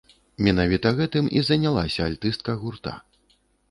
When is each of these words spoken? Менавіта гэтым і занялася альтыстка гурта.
Менавіта 0.47 0.93
гэтым 1.01 1.29
і 1.41 1.45
занялася 1.51 2.01
альтыстка 2.11 2.61
гурта. 2.65 3.01